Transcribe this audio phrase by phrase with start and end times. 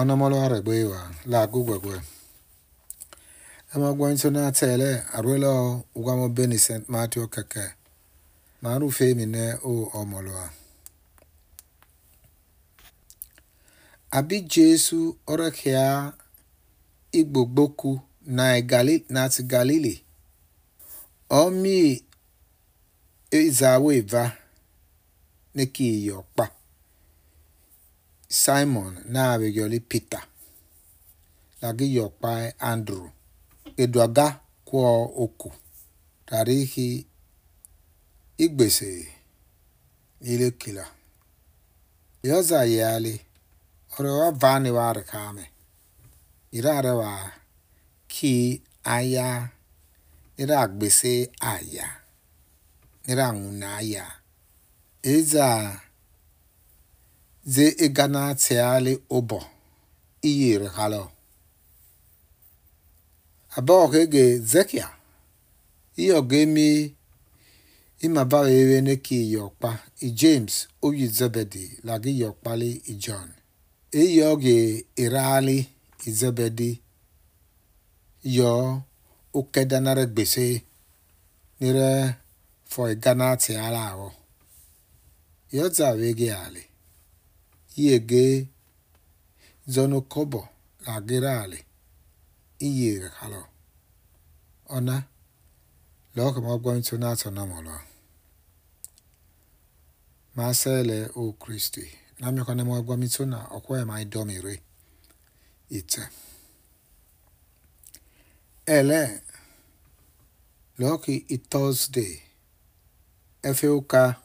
[0.00, 1.94] onamoluhar gbewa laagugbegbe
[3.74, 7.64] emagwanso na tele arwelo ugwamo beni st matthew keke
[8.62, 10.46] maru femi ne o omolua
[14.16, 14.98] abi jesu
[15.32, 15.86] ọrẹkẹa
[17.20, 17.90] igbogboku
[19.14, 19.94] nati e galili
[21.40, 21.76] omi
[23.40, 24.24] ezawo eva
[25.54, 25.86] ne ki
[28.32, 30.20] Simon na na Pita
[31.60, 33.06] dagịyọkpae Andrew
[33.82, 34.26] eduaga
[34.66, 34.92] kwụọ
[35.22, 35.48] oku
[36.30, 36.88] rarịhị
[38.44, 38.90] igbese
[40.22, 40.84] nilekila
[42.28, 43.14] yoza yali
[43.96, 45.44] orewa vani wari kame
[46.58, 47.10] irarewa
[48.12, 48.34] ki
[48.96, 49.28] aya
[50.42, 51.12] ira gbese
[51.52, 51.86] aya
[53.10, 54.04] ira nwuna aya
[55.12, 55.46] eza
[57.44, 59.38] ze i e gana tiali ụbọ
[60.30, 61.02] iyiri halọ
[63.56, 64.86] abọ ka ege zekia
[66.02, 66.68] iyo e gemi
[68.04, 68.22] eme
[68.60, 69.70] ewe ne ki iyọkpa
[70.06, 70.54] i e james
[70.86, 73.28] oyi zebedi lagi iyọkpali i john
[74.02, 74.56] iyo ge
[75.04, 75.58] irali
[76.08, 76.70] izebedi
[78.36, 78.52] yọ
[79.38, 80.46] okedanara gbese
[81.60, 81.90] nire
[82.72, 84.08] fọ igana tiala ahụ
[85.54, 86.64] yọza wege ali
[87.78, 88.48] Iege
[89.66, 90.48] zonokobo
[90.86, 91.64] lagerali
[92.58, 93.46] iye halo.
[94.68, 95.04] Ona
[96.14, 97.80] lo logo mogwa intonato namolo.
[100.36, 101.80] Masele o Kristi.
[102.20, 104.62] na Namyo kane mogwa mitona okwe mai domire.
[105.70, 106.08] Ite.
[108.66, 109.22] Ele
[110.78, 112.22] loki i Thursday.
[113.42, 114.16] Efe uka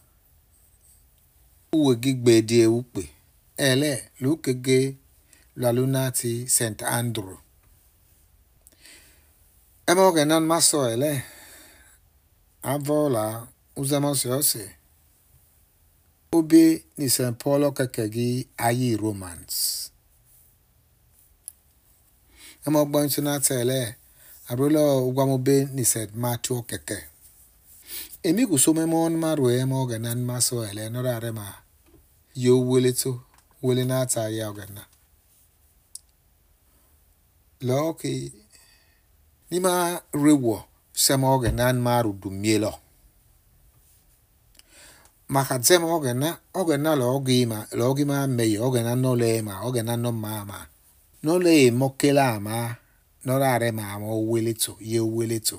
[1.72, 3.17] uwe gigbe die ukpe.
[3.58, 4.98] ele lukege
[5.56, 6.82] lwaluna ti St.
[6.86, 7.38] Andrew.
[9.88, 11.24] Ebe ọ ga-enan maso ele
[12.62, 14.64] avọla uzamasose
[16.36, 16.64] obe
[16.98, 17.32] ni St.
[17.44, 17.62] Paul
[18.14, 19.56] gị ayi Romans.
[22.68, 23.80] Ema ọgbọ ntunata ele
[24.50, 26.12] arụla ụgwamobe ni St.
[26.24, 27.00] Matthew okeke.
[28.28, 31.46] Emi guso memo on marwe ema ọ ga-enan maso ele nọrọ arema
[32.46, 33.14] yo weleto.
[33.64, 34.86] welinata yawgana
[37.66, 38.32] lo ki
[39.50, 40.58] ni ma rewo
[40.94, 42.74] sema ogenan maru dumielo
[45.34, 46.30] maka dzema ogena
[46.60, 50.60] ogena lo ogima lo ogima meyo ogena no lema ogena no mama
[51.26, 52.76] no le mokela ama
[53.26, 55.58] no rare mama owele to ye owele to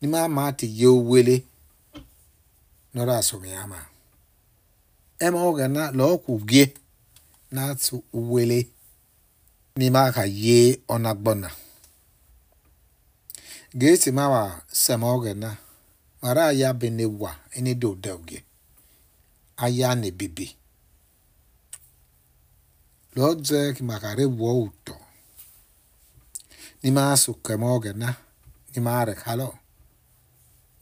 [0.00, 1.36] ni ma ti ye owele
[2.94, 3.80] no ra so mi ama
[5.26, 6.66] ema ogena lo ku gie
[7.50, 8.58] na-atụ naatu wele
[9.76, 10.58] mima ka ye
[10.94, 11.48] ona gbona
[13.80, 14.42] geti mawa
[14.82, 15.50] semoge na
[16.22, 18.38] mara ya bene wa ene do doge
[19.64, 20.46] aya na-ebibi.
[23.16, 24.96] lodze maka makare ụtọ,
[26.80, 28.08] n'ime asụ ma su kemoge na
[28.72, 29.48] ni ma re halo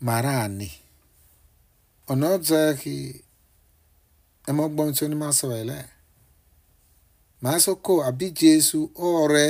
[0.07, 0.69] mara ni
[2.13, 2.95] onodze ki
[4.49, 5.98] emogbon tí ó ní máa sọ ẹ
[7.45, 8.79] màá sọ kó àbí Jésù
[9.09, 9.49] ọ̀rẹ́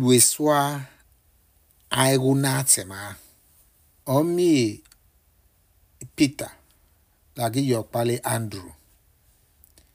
[0.00, 0.58] lùẹ̀sùá
[2.02, 3.10] àìwò náà tẹ̀ máa
[6.16, 6.52] Peter
[7.38, 7.82] làgí yọ̀
[8.34, 8.68] Andrew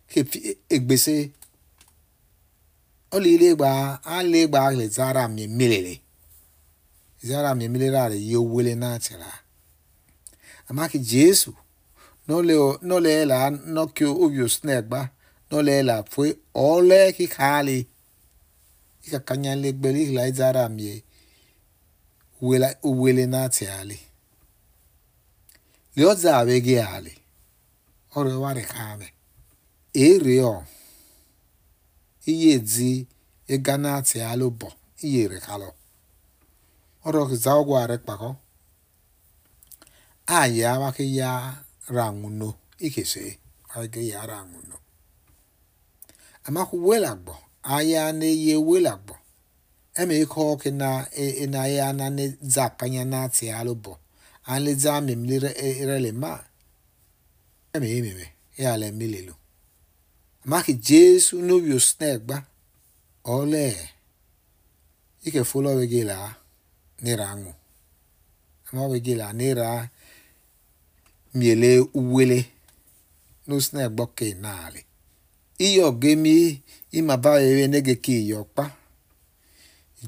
[0.09, 0.37] kefi
[0.75, 1.31] egbese e
[3.15, 3.69] ọ̀lẹ́ ilé gba
[4.17, 5.97] alẹ́ gba lè zara mẹ́mẹ́lẹ́lẹ́
[7.27, 9.31] zara mẹ́mẹ́lẹ́lẹ́ rẹ̀ yẹ wọlé náà tẹ̀ la
[10.69, 11.51] àmàkì Jésù
[12.27, 12.59] nọ́lẹ̀
[12.89, 13.37] nọ́lẹ̀ là
[13.75, 14.49] nọ́kì obìọ̀
[15.51, 17.79] no le la fue ole kijali
[19.07, 21.03] ika kanya le ihu la izara mie
[22.41, 23.97] wela uwele na ti ali
[25.95, 27.13] e e e za abege ali
[28.17, 29.07] ore ware kame
[29.93, 30.57] ere o
[32.31, 32.89] iye di
[33.53, 33.91] ega na
[34.59, 34.69] bo
[35.07, 35.69] iye re kalo
[37.05, 38.31] oro za ogwa re pako
[40.93, 41.61] ke ya
[42.85, 43.39] ikese
[43.93, 44.23] ya
[46.47, 47.33] amakwuwe lagbọ
[47.73, 48.53] anya na eyi
[48.87, 49.13] lagbọ
[49.99, 50.89] eme ike ọkụ na
[51.23, 52.05] e, e, na ya na
[52.53, 53.91] zapanya na atị alụbọ
[54.51, 56.29] alịza amemlirelema
[57.73, 58.25] eme ememe
[58.63, 59.35] ya lemelelu
[60.43, 62.37] amaghị jesu n'obi osnegba
[63.35, 63.65] ole
[65.27, 66.31] ike folowe gị laa
[67.03, 67.51] n'ịra aṅụ
[68.67, 69.69] amawe gị laa n'ịra
[71.37, 71.69] miele
[71.99, 72.39] uwele
[73.47, 74.81] n'osnegba ke naanị
[75.57, 76.61] iyo gemi
[76.91, 78.65] imaba ewe nege ki ọkpa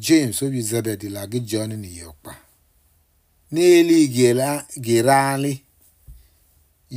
[0.06, 2.34] james obi zebedi lagi john na iyokpa
[3.54, 3.98] n'eli
[4.86, 5.54] gerali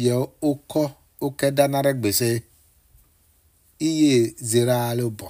[0.05, 0.17] ya
[0.51, 0.83] ụkọ
[1.27, 2.29] oke danara gbese
[3.89, 4.15] iye
[4.51, 5.29] zerali ụbọ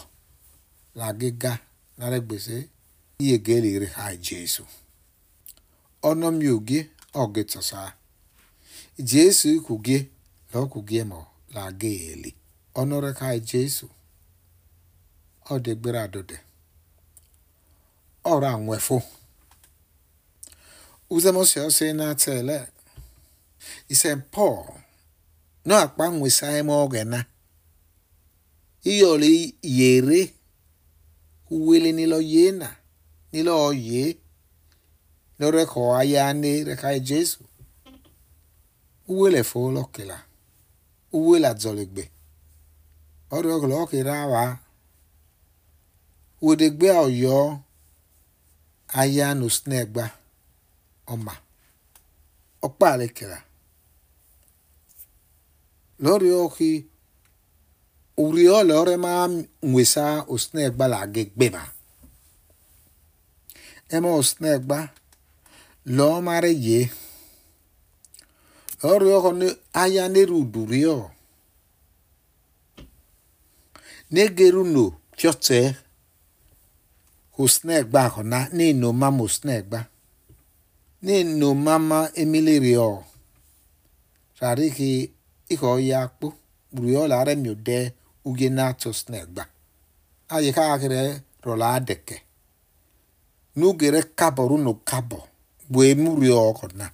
[1.19, 1.53] gị ga
[1.99, 2.57] nara gbese
[3.23, 3.37] iye
[3.75, 4.65] iri ha jesu
[6.09, 6.81] ọnọmi oge
[7.23, 7.81] ọgịtọsa
[9.11, 9.97] jesu ikwu gị
[10.53, 12.31] na ọkwụ gị ma gị eli
[12.75, 13.87] ka ọnọrẹkai Jésù
[15.55, 16.37] ọdegbere adode
[18.33, 18.97] ọrọ anwefo
[21.15, 22.57] uzemosiọsi na-atele
[23.93, 24.57] ise Pọl
[25.69, 27.19] na-akpa nwesahịma ogena
[28.93, 29.33] iyọli
[29.79, 30.21] yere
[31.55, 32.69] uwele nilo yena
[33.33, 34.01] nilo oye
[35.41, 37.39] lọrẹkọ ayane rẹkai Jésù
[39.13, 40.17] uwele fo lọkela
[41.17, 42.05] uwele adzọlegbe
[43.31, 43.77] Oreo gholo
[44.13, 44.45] awa
[46.45, 47.39] wedegbe oyo
[49.01, 50.05] aya no snegba
[51.13, 51.35] oma
[52.67, 53.39] okpale kera
[56.03, 56.71] lorio khi
[58.25, 59.13] uriola ore ma
[59.71, 60.05] nwesa
[60.35, 61.63] osnegba la gegbeba
[63.97, 64.79] ema osnegba
[65.97, 66.81] lo mare ye
[68.91, 69.49] orio khone
[69.83, 70.95] aya nerudurio
[74.17, 74.85] negeru no
[75.19, 75.59] kyɔtse
[77.37, 79.81] hosne gba xɔna ne no ma mosne gba
[81.07, 82.91] ne no mama emiliri ɔ
[84.41, 84.89] rari ke
[85.53, 86.27] ixɔ ya kpo
[86.73, 87.79] gburu ɔla aɖe mi ɖe
[88.29, 89.43] uge na tso sne gba
[90.35, 90.99] ayi ka akrɛ
[91.47, 92.17] rɔla aɖeke
[93.59, 95.19] nugere kabɔ ru no kabɔ
[95.71, 96.87] gboe muri ɔ xɔna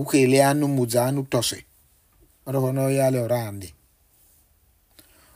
[0.00, 1.58] ukele anu mudza anu tɔse
[2.46, 3.66] ɔɖe xɔ na ɔya le ɔra ande.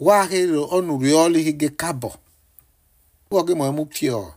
[0.00, 2.14] wahe lo onu rioli hige kabo
[3.30, 4.34] woge mo mu kio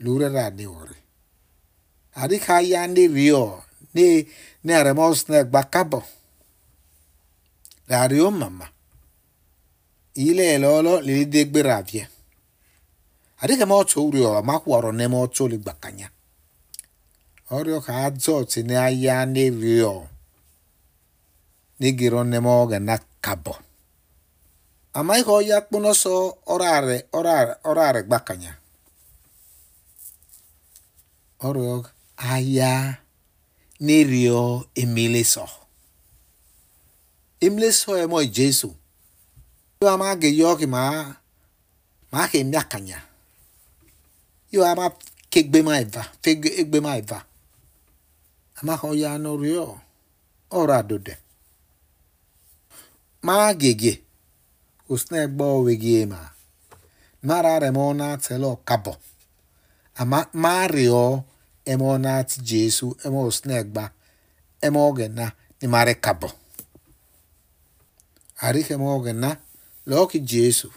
[0.00, 0.96] lure ra de ore
[2.14, 2.38] ari
[2.72, 3.62] ya ne rio
[3.94, 4.26] ne
[4.64, 6.02] ne aremos ne gba kabo
[7.88, 8.68] la rio mama
[10.14, 12.06] ile lolo le de gbera abịa
[13.42, 13.82] ari mo
[14.14, 15.58] rio ma ku oro ne mo le
[17.80, 18.10] ka
[18.50, 20.08] ti ne aya ne rio
[21.80, 23.56] negironnemoga nakabo
[24.92, 28.52] ama ihe oya kponoso orare orare orare gbakanya
[31.46, 31.74] ọrịọ
[32.32, 32.72] aya
[33.86, 34.40] nerio
[34.82, 35.46] emeleso
[37.44, 38.68] emeleso emo jesu
[39.80, 40.82] yo ama geyoki ma
[42.12, 42.98] ma ke miakanya
[44.54, 44.84] yo ama
[45.32, 47.18] kegbe ma eva fegbe egbe ma eva
[48.58, 49.64] ama oya norio
[50.60, 51.14] ọrọ adode
[53.28, 54.02] magege
[54.88, 56.30] usinegbowegiema
[57.22, 58.96] nararemoonatilokabo
[59.94, 61.24] ama mario
[61.72, 63.84] emonati jesu emosinegba
[64.66, 65.26] emogena
[65.60, 66.28] nimare kabo
[68.46, 69.30] arike mogena
[69.86, 70.68] loki jesu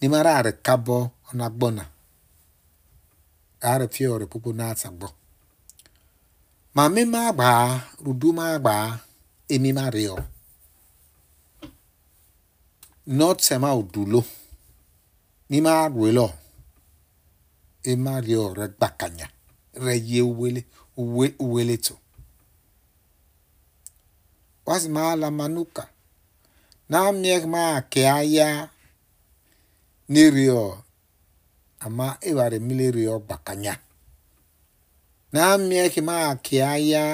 [0.00, 1.84] nimare are kabo onagbona
[3.70, 5.08] are fiore pupu natagbo
[6.74, 7.66] ma mmemme agbaa
[8.04, 8.86] rudu ma agbaa
[9.54, 10.16] emime arịọ
[13.16, 14.20] Nɔtsɛma wòɖu ló.
[15.48, 16.30] Mí má ɖɔe
[17.90, 19.26] ema ɖe ɔ̀rɛ gbakanya
[19.84, 20.60] rɛ ye uwele
[21.16, 21.94] we, wele tso.
[24.66, 25.84] Wazi ma la manuka
[26.90, 27.62] na miɛ ma
[27.92, 28.48] kɛ aya
[30.12, 30.60] ne riɔ
[31.84, 33.74] ama ewa rɛ mi le riɔ gbakanya.
[35.34, 37.04] Na miɛ ma kɛ aya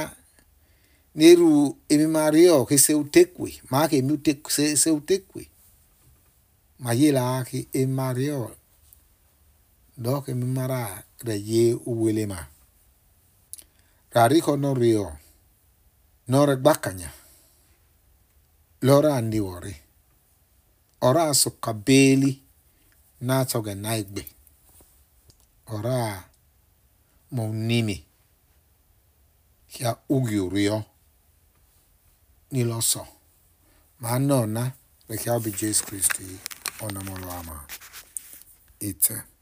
[1.19, 1.51] ne ru
[1.93, 5.43] emi ma riɔ ke se utekwe ma ke mi ute se se utekwe.
[6.79, 8.53] ma mayela ki emario
[9.97, 11.35] do ke mara ma
[11.87, 12.47] uwelema
[14.13, 15.07] rariko no rio
[16.29, 17.11] no regbakanya
[18.83, 19.77] lora ọrịa
[21.07, 22.31] ora asukabeli
[23.29, 24.23] kabeli na igbe
[25.75, 26.01] ora
[27.35, 27.97] mo n'imi
[29.81, 30.77] ya ugi rio
[32.53, 33.03] n'ilọsọ
[34.01, 34.63] ma nọ na
[35.11, 35.83] nke ọ jesu
[36.81, 37.67] Ona Molama.
[38.81, 39.34] Itze.